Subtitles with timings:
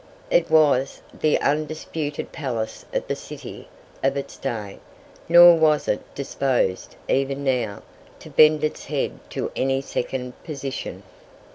[0.31, 3.67] It was the undisputed palace of the city
[4.03, 4.79] of its day;
[5.29, 7.83] nor was it disposed, even now,
[8.17, 11.03] to bend its head to any second position.